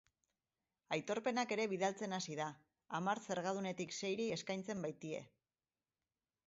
[0.95, 2.47] Aitorpenak ere bidaltzen hasi da,
[3.01, 5.23] hamar zergadunetik seiri eskaintzen baitie.